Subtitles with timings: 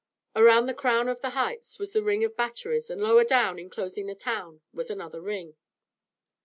[0.35, 4.07] Around the crown of the heights was a ring of batteries and lower down, enclosing
[4.07, 5.57] the town, was another ring.